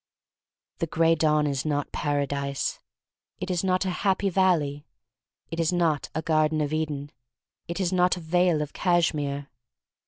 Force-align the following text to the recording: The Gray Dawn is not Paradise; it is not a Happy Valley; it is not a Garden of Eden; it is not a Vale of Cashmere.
The 0.79 0.87
Gray 0.87 1.13
Dawn 1.13 1.45
is 1.45 1.63
not 1.63 1.91
Paradise; 1.91 2.79
it 3.37 3.51
is 3.51 3.63
not 3.63 3.85
a 3.85 3.91
Happy 4.01 4.31
Valley; 4.31 4.87
it 5.51 5.59
is 5.59 5.71
not 5.71 6.09
a 6.15 6.23
Garden 6.23 6.59
of 6.59 6.73
Eden; 6.73 7.11
it 7.67 7.79
is 7.79 7.93
not 7.93 8.17
a 8.17 8.19
Vale 8.19 8.63
of 8.63 8.73
Cashmere. 8.73 9.49